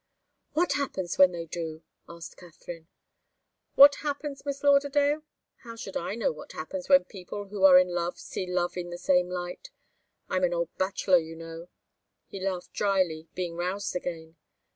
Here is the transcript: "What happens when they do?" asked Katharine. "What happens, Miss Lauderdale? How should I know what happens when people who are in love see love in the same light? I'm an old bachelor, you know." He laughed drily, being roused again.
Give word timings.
"What 0.53 0.71
happens 0.73 1.19
when 1.19 1.31
they 1.31 1.45
do?" 1.45 1.83
asked 2.09 2.35
Katharine. 2.35 2.87
"What 3.75 3.97
happens, 4.01 4.43
Miss 4.47 4.63
Lauderdale? 4.63 5.21
How 5.57 5.75
should 5.75 5.95
I 5.95 6.15
know 6.15 6.31
what 6.31 6.53
happens 6.53 6.89
when 6.89 7.03
people 7.05 7.49
who 7.49 7.63
are 7.65 7.77
in 7.77 7.93
love 7.93 8.17
see 8.17 8.47
love 8.47 8.75
in 8.77 8.89
the 8.89 8.97
same 8.97 9.29
light? 9.29 9.69
I'm 10.27 10.43
an 10.43 10.55
old 10.55 10.75
bachelor, 10.79 11.19
you 11.19 11.35
know." 11.35 11.67
He 12.25 12.39
laughed 12.39 12.73
drily, 12.73 13.27
being 13.35 13.55
roused 13.57 13.95
again. 13.95 14.37